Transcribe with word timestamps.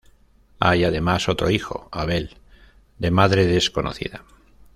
Hay 0.59 0.83
además 0.83 1.29
otro 1.29 1.51
hijo: 1.51 1.87
Abel, 1.91 2.35
de 2.97 3.11
madre 3.11 3.45
desconocida. 3.45 4.23